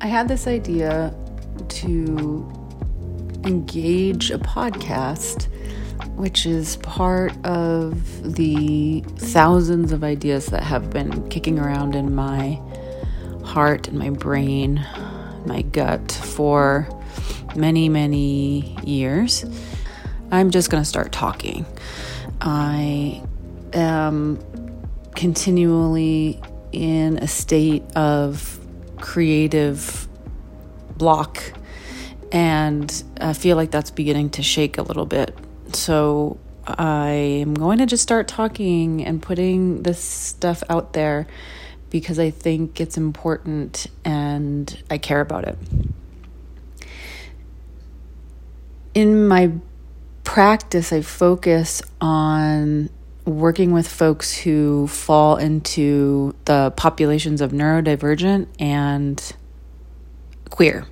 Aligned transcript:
I 0.00 0.06
had 0.06 0.28
this 0.28 0.46
idea 0.46 1.12
to 1.68 2.48
engage 3.44 4.30
a 4.30 4.38
podcast, 4.38 5.48
which 6.14 6.46
is 6.46 6.76
part 6.76 7.32
of 7.44 8.34
the 8.34 9.00
thousands 9.16 9.90
of 9.90 10.04
ideas 10.04 10.46
that 10.46 10.62
have 10.62 10.90
been 10.90 11.28
kicking 11.30 11.58
around 11.58 11.96
in 11.96 12.14
my 12.14 12.60
heart 13.44 13.88
and 13.88 13.98
my 13.98 14.10
brain, 14.10 14.86
my 15.46 15.62
gut 15.62 16.12
for 16.12 16.88
many, 17.56 17.88
many 17.88 18.76
years. 18.84 19.44
I'm 20.30 20.50
just 20.50 20.70
going 20.70 20.82
to 20.82 20.88
start 20.88 21.10
talking. 21.10 21.66
I 22.40 23.20
am 23.72 24.38
continually 25.16 26.40
in 26.70 27.18
a 27.18 27.26
state 27.26 27.82
of 27.96 28.60
creative 29.00 30.08
block 30.96 31.42
and 32.32 33.02
I 33.20 33.32
feel 33.32 33.56
like 33.56 33.70
that's 33.70 33.90
beginning 33.90 34.30
to 34.30 34.42
shake 34.42 34.78
a 34.78 34.82
little 34.82 35.06
bit. 35.06 35.36
So 35.72 36.38
I 36.66 37.10
am 37.10 37.54
going 37.54 37.78
to 37.78 37.86
just 37.86 38.02
start 38.02 38.28
talking 38.28 39.04
and 39.04 39.22
putting 39.22 39.82
this 39.82 40.02
stuff 40.02 40.62
out 40.68 40.92
there 40.92 41.26
because 41.90 42.18
I 42.18 42.30
think 42.30 42.80
it's 42.80 42.96
important 42.96 43.86
and 44.04 44.82
I 44.90 44.98
care 44.98 45.20
about 45.20 45.44
it. 45.44 45.58
In 48.94 49.26
my 49.26 49.52
practice, 50.24 50.92
I 50.92 51.00
focus 51.00 51.80
on 52.00 52.90
working 53.28 53.72
with 53.72 53.86
folks 53.86 54.36
who 54.36 54.86
fall 54.86 55.36
into 55.36 56.34
the 56.46 56.72
populations 56.76 57.40
of 57.40 57.52
neurodivergent 57.52 58.46
and 58.58 59.32
queer. 60.50 60.86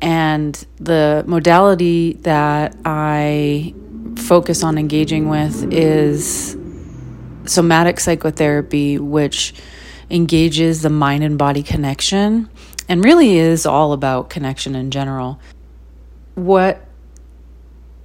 And 0.00 0.54
the 0.76 1.24
modality 1.26 2.14
that 2.22 2.76
I 2.84 3.74
focus 4.16 4.62
on 4.62 4.78
engaging 4.78 5.28
with 5.28 5.72
is 5.72 6.56
somatic 7.46 7.98
psychotherapy, 7.98 8.98
which 8.98 9.54
engages 10.10 10.82
the 10.82 10.90
mind 10.90 11.24
and 11.24 11.38
body 11.38 11.62
connection 11.62 12.48
and 12.88 13.02
really 13.02 13.36
is 13.38 13.66
all 13.66 13.92
about 13.92 14.30
connection 14.30 14.74
in 14.76 14.90
general. 14.90 15.40
What 16.34 16.85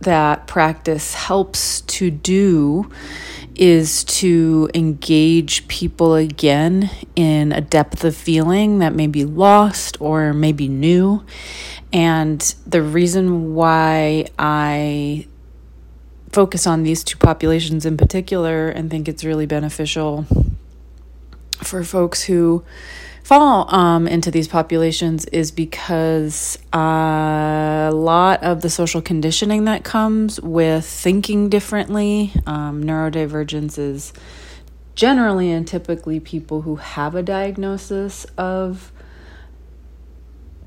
that 0.00 0.46
practice 0.46 1.14
helps 1.14 1.80
to 1.82 2.10
do 2.10 2.90
is 3.54 4.04
to 4.04 4.68
engage 4.74 5.66
people 5.66 6.14
again 6.14 6.90
in 7.14 7.52
a 7.52 7.60
depth 7.60 8.04
of 8.04 8.14
feeling 8.14 8.80
that 8.80 8.94
may 8.94 9.06
be 9.06 9.24
lost 9.24 9.96
or 10.00 10.34
maybe 10.34 10.68
new. 10.68 11.24
And 11.92 12.40
the 12.66 12.82
reason 12.82 13.54
why 13.54 14.26
I 14.38 15.26
focus 16.32 16.66
on 16.66 16.82
these 16.82 17.02
two 17.02 17.16
populations 17.16 17.86
in 17.86 17.96
particular 17.96 18.68
and 18.68 18.90
think 18.90 19.08
it's 19.08 19.24
really 19.24 19.46
beneficial 19.46 20.26
for 21.62 21.82
folks 21.82 22.24
who 22.24 22.62
fall 23.22 23.74
um, 23.74 24.06
into 24.06 24.30
these 24.30 24.46
populations 24.46 25.24
is 25.26 25.50
because 25.50 26.58
a 26.72 26.76
lot 27.96 28.42
of 28.42 28.62
the 28.62 28.70
social 28.70 29.02
conditioning 29.02 29.64
that 29.64 29.84
comes 29.84 30.40
with 30.40 30.86
thinking 30.86 31.48
differently, 31.48 32.32
um, 32.46 32.84
neurodivergence 32.84 33.78
is 33.78 34.12
generally 34.94 35.50
and 35.50 35.66
typically 35.66 36.20
people 36.20 36.62
who 36.62 36.76
have 36.76 37.14
a 37.14 37.22
diagnosis 37.22 38.24
of 38.38 38.92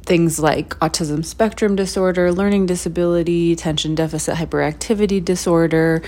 things 0.09 0.39
like 0.39 0.69
autism 0.79 1.23
spectrum 1.23 1.75
disorder, 1.75 2.31
learning 2.31 2.65
disability, 2.65 3.51
attention 3.51 3.93
deficit 3.93 4.35
hyperactivity 4.35 5.23
disorder, 5.23 6.01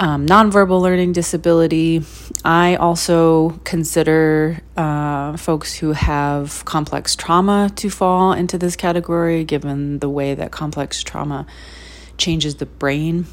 um, 0.00 0.26
nonverbal 0.26 0.80
learning 0.80 1.12
disability. 1.12 2.02
I 2.46 2.76
also 2.76 3.50
consider 3.64 4.58
uh, 4.74 5.36
folks 5.36 5.74
who 5.74 5.92
have 5.92 6.64
complex 6.64 7.14
trauma 7.14 7.70
to 7.76 7.90
fall 7.90 8.32
into 8.32 8.56
this 8.56 8.74
category, 8.74 9.44
given 9.44 9.98
the 9.98 10.08
way 10.08 10.34
that 10.34 10.50
complex 10.50 11.02
trauma 11.02 11.44
changes 12.16 12.54
the 12.54 12.64
brain. 12.64 13.26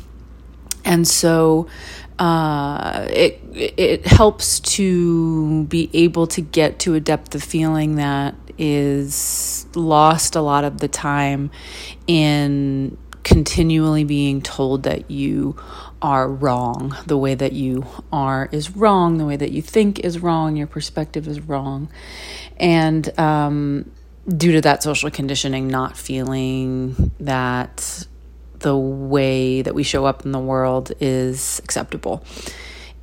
And 0.84 1.08
so 1.08 1.68
uh, 2.20 3.08
it 3.10 3.42
it 3.54 4.06
helps 4.06 4.60
to 4.60 5.64
be 5.66 5.90
able 5.94 6.28
to 6.28 6.42
get 6.42 6.80
to 6.80 6.96
a 6.96 7.00
depth 7.00 7.36
of 7.36 7.42
feeling 7.42 7.96
that 7.96 8.36
is 8.60 9.66
lost 9.74 10.36
a 10.36 10.42
lot 10.42 10.64
of 10.64 10.80
the 10.80 10.88
time 10.88 11.50
in 12.06 12.98
continually 13.24 14.04
being 14.04 14.42
told 14.42 14.84
that 14.84 15.10
you 15.12 15.56
are 16.02 16.30
wrong. 16.30 16.96
The 17.06 17.18
way 17.18 17.36
that 17.36 17.54
you 17.54 17.86
are 18.12 18.50
is 18.52 18.76
wrong. 18.76 19.18
The 19.18 19.26
way 19.26 19.36
that 19.36 19.52
you 19.52 19.62
think 19.62 20.00
is 20.00 20.20
wrong. 20.20 20.56
Your 20.56 20.68
perspective 20.68 21.28
is 21.28 21.40
wrong. 21.42 21.90
And 22.58 23.18
um, 23.20 23.92
due 24.28 24.54
to 24.54 24.62
that 24.62 24.84
social 24.84 25.12
conditioning, 25.12 25.68
not 25.68 25.98
feeling 25.98 27.12
that 27.20 28.08
the 28.60 28.78
way 28.78 29.62
that 29.62 29.74
we 29.74 29.84
show 29.84 30.06
up 30.06 30.26
in 30.26 30.32
the 30.32 30.40
world 30.40 30.92
is 31.00 31.60
acceptable. 31.64 32.24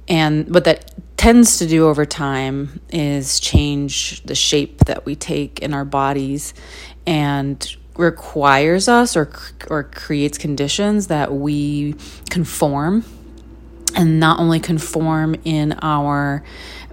And 0.09 0.51
but 0.51 0.65
that 0.65 0.93
tends 1.17 1.59
to 1.59 1.67
do 1.67 1.89
over 1.89 2.05
time 2.05 2.81
is 2.91 3.41
change 3.41 4.23
the 4.25 4.35
shape 4.35 4.85
that 4.85 5.07
we 5.07 5.15
take 5.15 5.61
in 5.61 5.73
our 5.73 5.85
bodies 5.85 6.53
and 7.07 7.77
requires 7.97 8.89
us 8.89 9.17
or 9.17 9.31
or 9.69 9.85
creates 9.85 10.37
conditions 10.37 11.07
that 11.07 11.33
we 11.33 11.95
conform 12.29 13.05
and 13.95 14.21
not 14.21 14.39
only 14.39 14.61
conform 14.61 15.35
in 15.45 15.73
our 15.81 16.45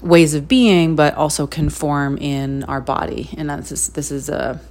ways 0.02 0.34
of 0.34 0.48
being 0.48 0.96
but 0.96 1.14
also 1.16 1.46
conform 1.46 2.18
in 2.18 2.64
our 2.64 2.80
body. 2.80 3.30
And 3.38 3.50
that's 3.50 3.90
this 3.90 4.12
is 4.12 4.30
a 4.30 4.62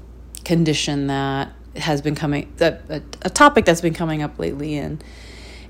condition 0.44 1.08
that 1.08 1.52
has 1.76 2.00
been 2.00 2.14
coming 2.14 2.52
a, 2.60 3.02
a 3.22 3.30
topic 3.30 3.64
that's 3.64 3.80
been 3.80 3.94
coming 3.94 4.22
up 4.22 4.38
lately 4.38 4.76
in 4.76 5.00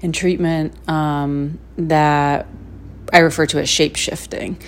in 0.01 0.13
treatment 0.13 0.77
um, 0.89 1.59
that 1.77 2.47
I 3.13 3.19
refer 3.19 3.47
to 3.47 3.61
as 3.61 3.69
shape 3.69 3.97
shifting. 3.97 4.59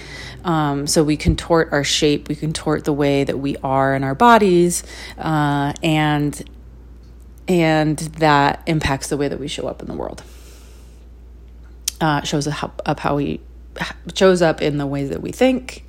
Um, 0.45 0.87
so 0.87 1.03
we 1.03 1.17
contort 1.17 1.71
our 1.73 1.85
shape, 1.85 2.29
we 2.29 2.37
contort 2.37 2.85
the 2.85 2.93
way 2.93 3.25
that 3.25 3.39
we 3.39 3.57
are 3.59 3.95
in 3.95 4.05
our 4.05 4.15
bodies, 4.15 4.85
uh, 5.17 5.73
and 5.83 6.51
and 7.49 7.99
that 7.99 8.63
impacts 8.67 9.09
the 9.09 9.17
way 9.17 9.29
that 9.29 9.41
we 9.41 9.49
show 9.49 9.67
up 9.67 9.81
in 9.81 9.89
the 9.89 9.95
world. 9.95 10.23
Uh, 12.01 12.23
shows 12.23 12.47
up, 12.47 12.83
up 12.85 13.01
how 13.01 13.17
we 13.17 13.41
shows 14.15 14.43
up 14.43 14.61
in 14.61 14.77
the 14.77 14.87
ways 14.87 15.09
that 15.09 15.23
we 15.23 15.33
think. 15.33 15.85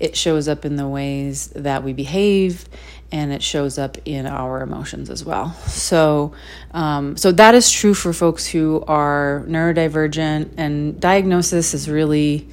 It 0.00 0.16
shows 0.16 0.48
up 0.48 0.64
in 0.64 0.76
the 0.76 0.86
ways 0.86 1.48
that 1.48 1.82
we 1.82 1.92
behave, 1.92 2.68
and 3.10 3.32
it 3.32 3.42
shows 3.42 3.78
up 3.78 3.96
in 4.04 4.26
our 4.26 4.62
emotions 4.62 5.08
as 5.10 5.24
well. 5.24 5.54
So, 5.66 6.32
um, 6.72 7.16
so 7.16 7.32
that 7.32 7.54
is 7.54 7.70
true 7.70 7.94
for 7.94 8.12
folks 8.12 8.46
who 8.46 8.84
are 8.86 9.44
neurodivergent, 9.48 10.50
and 10.56 11.00
diagnosis 11.00 11.72
is 11.74 11.88
really 11.88 12.48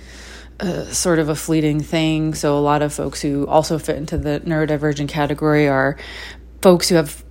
uh, 0.59 0.85
sort 0.85 1.19
of 1.19 1.27
a 1.27 1.35
fleeting 1.35 1.81
thing. 1.81 2.33
So, 2.33 2.57
a 2.57 2.61
lot 2.61 2.81
of 2.81 2.93
folks 2.93 3.21
who 3.21 3.45
also 3.47 3.77
fit 3.77 3.97
into 3.97 4.17
the 4.17 4.41
neurodivergent 4.45 5.09
category 5.09 5.67
are 5.67 5.97
folks 6.61 6.87
who 6.87 6.95
have 6.95 7.24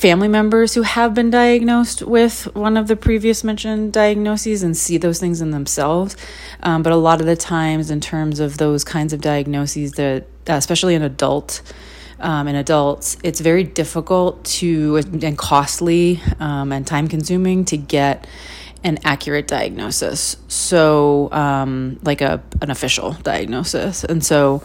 family 0.00 0.28
members 0.28 0.72
who 0.72 0.80
have 0.80 1.12
been 1.12 1.28
diagnosed 1.28 2.00
with 2.00 2.44
one 2.56 2.78
of 2.78 2.88
the 2.88 2.96
previous 2.96 3.44
mentioned 3.44 3.92
diagnoses 3.92 4.62
and 4.62 4.74
see 4.74 4.96
those 4.96 5.20
things 5.20 5.42
in 5.42 5.50
themselves. 5.50 6.16
Um, 6.62 6.82
but 6.82 6.90
a 6.90 6.96
lot 6.96 7.20
of 7.20 7.26
the 7.26 7.36
times, 7.36 7.90
in 7.90 8.00
terms 8.00 8.40
of 8.40 8.56
those 8.56 8.82
kinds 8.82 9.12
of 9.12 9.20
diagnoses, 9.20 9.92
that 9.92 10.26
especially 10.46 10.94
in 10.94 11.02
adult 11.02 11.60
um, 12.18 12.48
in 12.48 12.56
adults, 12.56 13.18
it's 13.22 13.40
very 13.40 13.62
difficult 13.62 14.42
to 14.44 14.96
and 14.96 15.36
costly 15.36 16.20
um, 16.38 16.72
and 16.72 16.86
time 16.86 17.06
consuming 17.06 17.66
to 17.66 17.76
get 17.76 18.26
an 18.82 18.98
accurate 19.04 19.48
diagnosis. 19.48 20.38
So, 20.48 21.30
um, 21.30 21.98
like 22.02 22.22
a 22.22 22.42
an 22.62 22.70
official 22.70 23.12
diagnosis, 23.12 24.04
and 24.04 24.24
so 24.24 24.62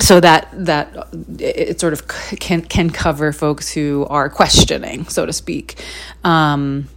so 0.00 0.18
that 0.20 0.48
that 0.52 1.08
it 1.38 1.80
sort 1.80 1.92
of 1.92 2.08
can 2.08 2.62
can 2.62 2.90
cover 2.90 3.32
folks 3.32 3.70
who 3.70 4.06
are 4.10 4.28
questioning, 4.28 5.06
so 5.06 5.26
to 5.26 5.32
speak. 5.32 5.82
Um, 6.24 6.88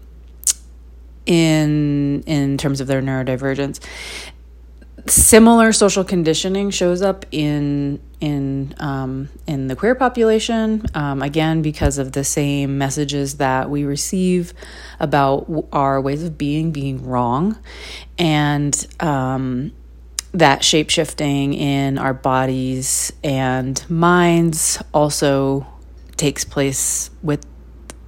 in 1.25 2.21
in 2.25 2.57
terms 2.57 2.81
of 2.81 2.88
their 2.88 3.01
neurodivergence 3.01 3.79
similar 5.07 5.73
social 5.73 6.03
conditioning 6.03 6.69
shows 6.69 7.01
up 7.01 7.25
in 7.31 8.00
in 8.21 8.73
um, 8.79 9.29
in 9.47 9.67
the 9.67 9.75
queer 9.75 9.95
population 9.95 10.85
um, 10.94 11.21
again 11.21 11.61
because 11.61 11.97
of 11.97 12.13
the 12.13 12.23
same 12.23 12.77
messages 12.77 13.38
that 13.38 13.69
we 13.69 13.83
receive 13.83 14.53
about 15.00 15.67
our 15.73 16.00
ways 16.00 16.23
of 16.23 16.38
being 16.38 16.71
being 16.71 17.05
wrong 17.05 17.57
and 18.17 18.88
um, 19.01 19.71
that 20.33 20.63
shape 20.63 20.89
shifting 20.89 21.53
in 21.53 21.97
our 21.97 22.13
bodies 22.13 23.13
and 23.24 23.88
minds 23.89 24.81
also 24.94 25.68
takes 26.18 26.44
place 26.44 27.12
with 27.21 27.45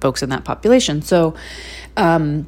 folks 0.00 0.22
in 0.22 0.30
that 0.30 0.44
population. 0.44 1.02
So, 1.02 1.34
um, 1.96 2.46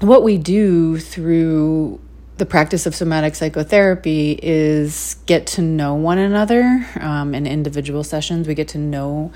what 0.00 0.22
we 0.22 0.38
do 0.38 0.98
through 0.98 2.00
the 2.36 2.46
practice 2.46 2.84
of 2.84 2.96
somatic 2.96 3.36
psychotherapy 3.36 4.38
is 4.42 5.16
get 5.26 5.46
to 5.46 5.62
know 5.62 5.94
one 5.94 6.18
another 6.18 6.84
um, 7.00 7.32
in 7.32 7.46
individual 7.46 8.02
sessions. 8.02 8.48
We 8.48 8.54
get 8.54 8.68
to 8.68 8.78
know 8.78 9.32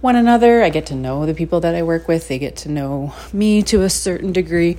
one 0.00 0.16
another. 0.16 0.62
I 0.62 0.70
get 0.70 0.86
to 0.86 0.94
know 0.94 1.26
the 1.26 1.34
people 1.34 1.60
that 1.60 1.74
I 1.74 1.82
work 1.82 2.08
with. 2.08 2.28
They 2.28 2.38
get 2.38 2.56
to 2.58 2.70
know 2.70 3.14
me 3.34 3.62
to 3.64 3.82
a 3.82 3.90
certain 3.90 4.32
degree. 4.32 4.78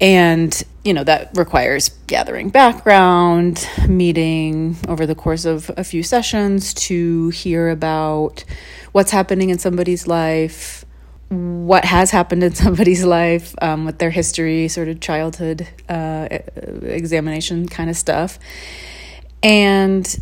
And, 0.00 0.62
you 0.84 0.94
know, 0.94 1.02
that 1.02 1.36
requires 1.36 1.88
gathering 2.06 2.50
background, 2.50 3.68
meeting 3.88 4.76
over 4.86 5.04
the 5.04 5.16
course 5.16 5.44
of 5.44 5.68
a 5.76 5.82
few 5.82 6.04
sessions 6.04 6.72
to 6.74 7.30
hear 7.30 7.70
about 7.70 8.44
what's 8.92 9.10
happening 9.10 9.50
in 9.50 9.58
somebody's 9.58 10.06
life, 10.06 10.84
what 11.30 11.84
has 11.84 12.10
happened 12.10 12.42
in 12.42 12.54
somebody's 12.54 13.04
life 13.04 13.54
um, 13.62 13.84
with 13.84 13.98
their 13.98 14.10
history, 14.10 14.68
sort 14.68 14.88
of 14.88 15.00
childhood 15.00 15.66
uh, 15.88 16.28
examination 16.82 17.68
kind 17.68 17.88
of 17.88 17.96
stuff. 17.96 18.38
And 19.42 20.20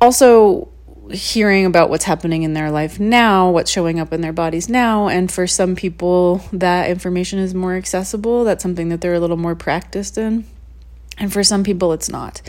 also 0.00 0.68
hearing 1.10 1.64
about 1.64 1.88
what's 1.88 2.04
happening 2.04 2.42
in 2.42 2.52
their 2.52 2.70
life 2.70 2.98
now, 2.98 3.50
what's 3.50 3.70
showing 3.70 4.00
up 4.00 4.12
in 4.12 4.20
their 4.20 4.32
bodies 4.32 4.68
now. 4.68 5.08
And 5.08 5.30
for 5.30 5.46
some 5.46 5.74
people, 5.76 6.42
that 6.52 6.90
information 6.90 7.38
is 7.38 7.54
more 7.54 7.74
accessible. 7.74 8.44
That's 8.44 8.62
something 8.62 8.88
that 8.90 9.00
they're 9.00 9.14
a 9.14 9.20
little 9.20 9.36
more 9.36 9.54
practiced 9.54 10.18
in. 10.18 10.44
And 11.18 11.32
for 11.32 11.42
some 11.42 11.64
people, 11.64 11.92
it's 11.92 12.08
not. 12.08 12.42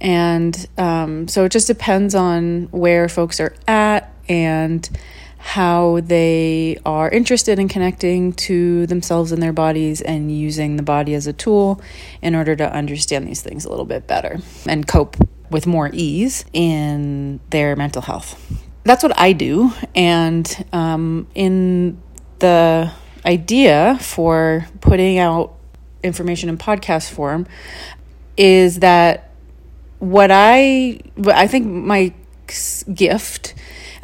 And 0.00 0.66
um, 0.78 1.28
so 1.28 1.44
it 1.44 1.52
just 1.52 1.66
depends 1.66 2.14
on 2.14 2.68
where 2.70 3.08
folks 3.08 3.40
are 3.40 3.54
at 3.66 4.12
and 4.28 4.88
how 5.38 6.00
they 6.00 6.78
are 6.84 7.08
interested 7.08 7.58
in 7.58 7.68
connecting 7.68 8.32
to 8.32 8.86
themselves 8.86 9.32
and 9.32 9.42
their 9.42 9.52
bodies 9.52 10.00
and 10.00 10.36
using 10.36 10.76
the 10.76 10.82
body 10.82 11.14
as 11.14 11.26
a 11.26 11.32
tool 11.32 11.80
in 12.20 12.34
order 12.34 12.56
to 12.56 12.72
understand 12.72 13.26
these 13.26 13.40
things 13.40 13.64
a 13.64 13.70
little 13.70 13.84
bit 13.84 14.06
better 14.06 14.38
and 14.66 14.86
cope 14.86 15.16
with 15.50 15.66
more 15.66 15.90
ease 15.92 16.44
in 16.52 17.40
their 17.50 17.76
mental 17.76 18.02
health. 18.02 18.60
That's 18.84 19.02
what 19.02 19.18
I 19.18 19.32
do. 19.32 19.72
And 19.94 20.66
um, 20.72 21.26
in 21.34 22.02
the 22.40 22.92
idea 23.24 23.98
for 24.00 24.66
putting 24.80 25.18
out 25.18 25.54
information 26.02 26.48
in 26.48 26.58
podcast 26.58 27.10
form 27.10 27.46
is 28.36 28.80
that 28.80 29.30
what 29.98 30.30
I 30.30 31.00
I 31.26 31.46
think 31.46 31.66
my 31.66 32.14
gift 32.94 33.54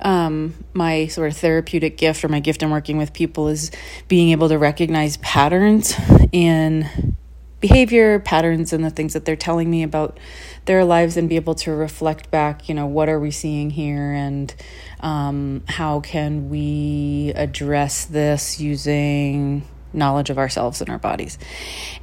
um, 0.05 0.55
my 0.75 1.07
sort 1.07 1.31
of 1.31 1.37
therapeutic 1.37 1.97
gift 1.97 2.23
or 2.25 2.29
my 2.29 2.41
gift 2.41 2.63
in 2.63 2.71
working 2.71 2.99
with 2.99 3.13
people 3.13 3.49
is 3.49 3.71
being 4.07 4.31
able 4.31 4.49
to 4.51 4.59
recognize 4.59 5.17
patterns 5.17 5.95
in 6.31 7.17
behavior, 7.61 8.21
patterns 8.21 8.75
and 8.75 8.85
the 8.85 8.91
things 8.91 9.15
that 9.15 9.25
they're 9.25 9.35
telling 9.37 9.71
me 9.71 9.83
about 9.83 10.21
their 10.67 10.85
lives, 10.85 11.17
and 11.17 11.31
be 11.31 11.37
able 11.37 11.55
to 11.55 11.73
reflect 11.73 12.31
back, 12.31 12.69
you 12.69 12.75
know, 12.75 12.87
what 12.87 13.09
are 13.09 13.19
we 13.19 13.31
seeing 13.31 13.71
here 13.71 14.13
and 14.13 14.55
um, 15.01 15.63
how 15.67 16.01
can 16.01 16.51
we 16.51 17.33
address 17.35 18.05
this 18.05 18.61
using 18.61 19.67
knowledge 19.95 20.29
of 20.29 20.37
ourselves 20.37 20.83
and 20.83 20.91
our 20.91 20.99
bodies. 20.99 21.39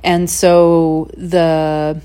And 0.03 0.29
so 0.29 1.11
the 1.15 2.01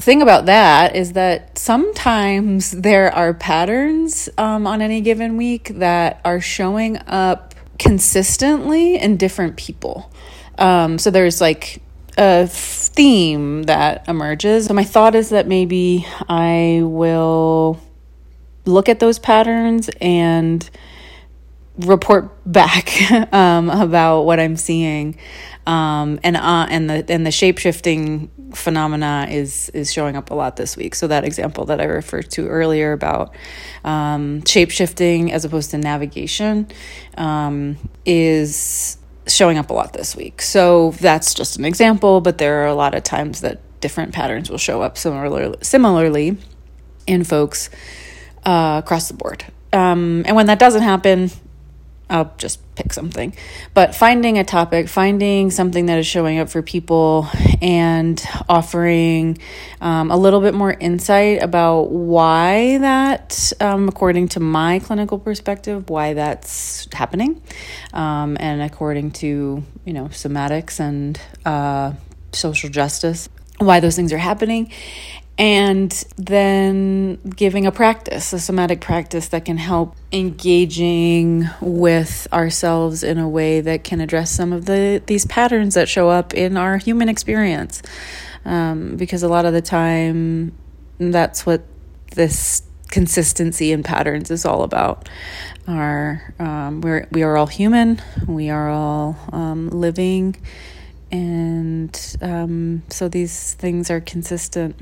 thing 0.00 0.22
about 0.22 0.46
that 0.46 0.96
is 0.96 1.12
that 1.12 1.58
sometimes 1.58 2.70
there 2.70 3.12
are 3.14 3.34
patterns 3.34 4.28
um, 4.38 4.66
on 4.66 4.82
any 4.82 5.00
given 5.00 5.36
week 5.36 5.72
that 5.74 6.20
are 6.24 6.40
showing 6.40 6.98
up 7.06 7.54
consistently 7.78 8.96
in 8.96 9.16
different 9.16 9.56
people. 9.56 10.12
Um, 10.58 10.98
so 10.98 11.10
there's 11.10 11.40
like 11.40 11.82
a 12.18 12.46
theme 12.46 13.64
that 13.64 14.08
emerges. 14.08 14.66
So 14.66 14.74
my 14.74 14.84
thought 14.84 15.14
is 15.14 15.30
that 15.30 15.46
maybe 15.46 16.06
I 16.28 16.80
will 16.82 17.80
look 18.66 18.88
at 18.88 19.00
those 19.00 19.18
patterns 19.18 19.88
and 20.00 20.68
report 21.78 22.30
back 22.46 22.90
um, 23.32 23.70
about 23.70 24.22
what 24.22 24.38
I'm 24.38 24.56
seeing. 24.56 25.16
Um, 25.70 26.18
and 26.24 26.36
uh, 26.36 26.66
and 26.68 26.90
the 26.90 27.04
and 27.08 27.24
the 27.24 27.30
shape 27.30 27.58
shifting 27.58 28.28
phenomena 28.54 29.28
is 29.30 29.68
is 29.68 29.92
showing 29.92 30.16
up 30.16 30.30
a 30.30 30.34
lot 30.34 30.56
this 30.56 30.76
week. 30.76 30.96
So 30.96 31.06
that 31.06 31.22
example 31.22 31.66
that 31.66 31.80
I 31.80 31.84
referred 31.84 32.28
to 32.32 32.48
earlier 32.48 32.90
about 32.90 33.36
um, 33.84 34.44
shape 34.46 34.72
shifting 34.72 35.30
as 35.30 35.44
opposed 35.44 35.70
to 35.70 35.78
navigation 35.78 36.66
um, 37.16 37.76
is 38.04 38.98
showing 39.28 39.58
up 39.58 39.70
a 39.70 39.72
lot 39.72 39.92
this 39.92 40.16
week. 40.16 40.42
So 40.42 40.90
that's 40.90 41.34
just 41.34 41.56
an 41.56 41.64
example, 41.64 42.20
but 42.20 42.38
there 42.38 42.64
are 42.64 42.66
a 42.66 42.74
lot 42.74 42.96
of 42.96 43.04
times 43.04 43.40
that 43.42 43.60
different 43.80 44.12
patterns 44.12 44.50
will 44.50 44.58
show 44.58 44.82
up 44.82 44.98
similarly 44.98 45.56
similarly 45.62 46.36
in 47.06 47.22
folks 47.22 47.70
uh, 48.44 48.80
across 48.82 49.06
the 49.06 49.14
board. 49.14 49.44
Um, 49.72 50.24
and 50.26 50.34
when 50.34 50.46
that 50.46 50.58
doesn't 50.58 50.82
happen, 50.82 51.30
I'll 52.10 52.34
just 52.38 52.58
pick 52.74 52.92
something. 52.92 53.34
But 53.72 53.94
finding 53.94 54.38
a 54.38 54.44
topic, 54.44 54.88
finding 54.88 55.50
something 55.50 55.86
that 55.86 55.98
is 55.98 56.06
showing 56.06 56.38
up 56.38 56.48
for 56.48 56.60
people, 56.60 57.28
and 57.62 58.22
offering 58.48 59.38
um, 59.80 60.10
a 60.10 60.16
little 60.16 60.40
bit 60.40 60.54
more 60.54 60.72
insight 60.72 61.42
about 61.42 61.90
why 61.90 62.78
that, 62.78 63.52
um, 63.60 63.88
according 63.88 64.28
to 64.28 64.40
my 64.40 64.80
clinical 64.80 65.18
perspective, 65.18 65.88
why 65.88 66.14
that's 66.14 66.88
happening, 66.92 67.40
um, 67.92 68.36
and 68.40 68.60
according 68.60 69.12
to 69.12 69.62
you 69.84 69.92
know 69.92 70.06
somatics 70.06 70.80
and 70.80 71.20
uh, 71.46 71.92
social 72.32 72.70
justice, 72.70 73.28
why 73.58 73.78
those 73.78 73.94
things 73.94 74.12
are 74.12 74.18
happening, 74.18 74.72
and 75.40 75.90
then 76.18 77.16
giving 77.34 77.64
a 77.64 77.72
practice, 77.72 78.34
a 78.34 78.38
somatic 78.38 78.82
practice 78.82 79.28
that 79.28 79.46
can 79.46 79.56
help 79.56 79.96
engaging 80.12 81.48
with 81.62 82.28
ourselves 82.30 83.02
in 83.02 83.16
a 83.16 83.26
way 83.26 83.62
that 83.62 83.82
can 83.82 84.02
address 84.02 84.30
some 84.30 84.52
of 84.52 84.66
the 84.66 85.02
these 85.06 85.24
patterns 85.24 85.74
that 85.74 85.88
show 85.88 86.10
up 86.10 86.34
in 86.34 86.58
our 86.58 86.76
human 86.76 87.08
experience. 87.08 87.80
Um, 88.44 88.96
because 88.96 89.22
a 89.22 89.28
lot 89.28 89.46
of 89.46 89.54
the 89.54 89.62
time, 89.62 90.52
that's 90.98 91.46
what 91.46 91.62
this 92.14 92.62
consistency 92.88 93.72
in 93.72 93.82
patterns 93.82 94.30
is 94.30 94.44
all 94.44 94.62
about. 94.62 95.08
Our 95.66 96.34
um, 96.38 96.82
we're 96.82 97.08
we 97.12 97.22
are 97.22 97.38
all 97.38 97.46
human. 97.46 98.02
We 98.26 98.50
are 98.50 98.68
all 98.68 99.16
um, 99.32 99.70
living, 99.70 100.36
and 101.10 101.98
um, 102.20 102.82
so 102.90 103.08
these 103.08 103.54
things 103.54 103.90
are 103.90 104.02
consistent. 104.02 104.76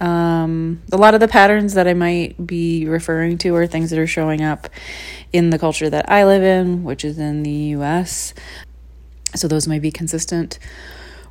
Um, 0.00 0.82
a 0.92 0.96
lot 0.96 1.14
of 1.14 1.20
the 1.20 1.28
patterns 1.28 1.74
that 1.74 1.86
I 1.86 1.94
might 1.94 2.46
be 2.46 2.86
referring 2.86 3.38
to 3.38 3.54
are 3.54 3.66
things 3.66 3.90
that 3.90 3.98
are 3.98 4.06
showing 4.06 4.42
up 4.42 4.68
in 5.32 5.50
the 5.50 5.58
culture 5.58 5.88
that 5.88 6.10
I 6.10 6.24
live 6.24 6.42
in, 6.42 6.84
which 6.84 7.04
is 7.04 7.18
in 7.18 7.42
the 7.42 7.74
US. 7.76 8.34
So 9.34 9.48
those 9.48 9.66
might 9.66 9.82
be 9.82 9.90
consistent 9.90 10.58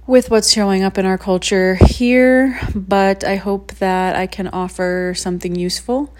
with 0.06 0.30
what's 0.30 0.52
showing 0.52 0.84
up 0.84 0.98
in 0.98 1.06
our 1.06 1.18
culture 1.18 1.76
here, 1.76 2.60
but 2.76 3.24
I 3.24 3.38
hope 3.38 3.74
that 3.76 4.16
I 4.16 4.28
can 4.28 4.48
offer 4.50 5.14
something 5.16 5.56
useful, 5.56 6.14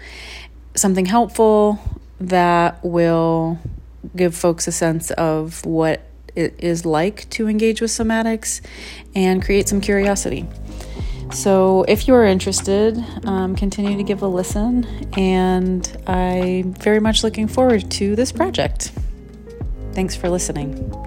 something 0.74 1.06
helpful 1.06 1.78
that 2.20 2.82
will 2.82 3.58
give 4.16 4.34
folks 4.34 4.66
a 4.66 4.72
sense 4.72 5.10
of 5.12 5.64
what 5.66 6.02
it 6.34 6.54
is 6.58 6.84
like 6.84 7.28
to 7.30 7.48
engage 7.48 7.80
with 7.80 7.90
somatics 7.90 8.60
and 9.14 9.44
create 9.44 9.68
some 9.68 9.80
curiosity. 9.80 10.46
So, 11.32 11.84
if 11.88 12.06
you 12.06 12.14
are 12.14 12.24
interested, 12.24 13.02
um, 13.24 13.56
continue 13.56 13.96
to 13.96 14.02
give 14.02 14.22
a 14.22 14.28
listen, 14.28 14.84
and 15.16 15.84
I'm 16.06 16.74
very 16.74 17.00
much 17.00 17.24
looking 17.24 17.48
forward 17.48 17.90
to 17.92 18.14
this 18.14 18.30
project. 18.30 18.92
Thanks 19.92 20.14
for 20.14 20.28
listening. 20.28 21.03